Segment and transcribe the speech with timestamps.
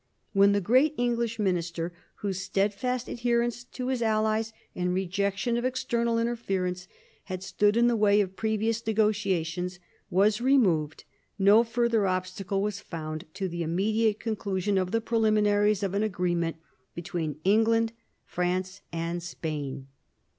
[0.33, 6.15] When the great English minister, whose steadfast adherence to his allies and rejection of external
[6.15, 6.87] interfer ence
[7.25, 9.77] had stood in the way of previous negotiations,
[10.09, 11.03] was removed,
[11.37, 16.55] no further obstacle was found to the immediate conclusion of the preliminaries of an agreement
[16.95, 17.93] between England,
[18.25, 19.85] France, and Spain.